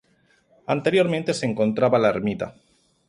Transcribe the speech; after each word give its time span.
Anteriormente 0.65 1.31
se 1.31 1.45
encontraba 1.45 1.99
la 1.99 2.09
ermita. 2.09 2.55